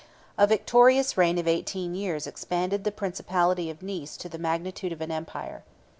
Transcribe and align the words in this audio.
A 0.35 0.47
victorious 0.47 1.15
reign 1.15 1.37
of 1.37 1.47
eighteen 1.47 1.93
years 1.93 2.25
expanded 2.25 2.85
the 2.85 2.91
principality 2.91 3.69
of 3.69 3.83
Nice 3.83 4.17
to 4.17 4.27
the 4.27 4.39
magnitude 4.39 4.91
of 4.91 4.99
an 5.01 5.11
empire. 5.11 5.63